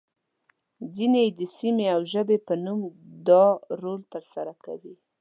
[0.93, 2.81] ځینې يې د سیمې او ژبې په نوم
[3.27, 3.45] دا
[3.81, 4.93] رول ترسره کوي.